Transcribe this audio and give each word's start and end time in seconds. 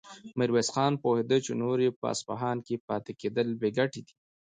ميرويس 0.37 0.69
خان 0.75 0.93
پوهېده 1.03 1.37
چې 1.45 1.51
نور 1.61 1.77
يې 1.85 1.91
په 1.99 2.05
اصفهان 2.13 2.57
کې 2.67 2.83
پاتې 2.87 3.11
کېدل 3.21 3.47
بې 3.59 3.69
ګټې 3.77 4.01
دي. 4.07 4.15